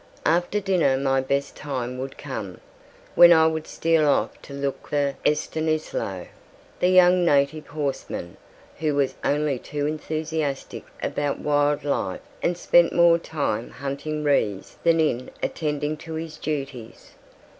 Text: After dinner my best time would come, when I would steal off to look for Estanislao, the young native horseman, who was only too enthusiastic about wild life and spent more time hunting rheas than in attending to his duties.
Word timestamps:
After 0.25 0.59
dinner 0.59 0.97
my 0.97 1.21
best 1.21 1.55
time 1.55 1.99
would 1.99 2.17
come, 2.17 2.59
when 3.13 3.31
I 3.31 3.45
would 3.45 3.67
steal 3.67 4.07
off 4.07 4.41
to 4.41 4.51
look 4.51 4.87
for 4.87 5.13
Estanislao, 5.23 6.25
the 6.79 6.89
young 6.89 7.23
native 7.23 7.67
horseman, 7.67 8.37
who 8.79 8.95
was 8.95 9.13
only 9.23 9.59
too 9.59 9.85
enthusiastic 9.85 10.85
about 11.03 11.37
wild 11.37 11.83
life 11.83 12.21
and 12.41 12.57
spent 12.57 12.91
more 12.93 13.19
time 13.19 13.69
hunting 13.69 14.23
rheas 14.23 14.75
than 14.81 14.99
in 14.99 15.29
attending 15.43 15.95
to 15.97 16.15
his 16.15 16.37
duties. 16.37 17.11